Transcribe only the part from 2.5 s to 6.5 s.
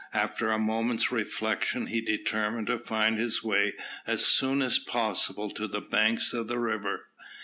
to find his way as soon as possible to the banks of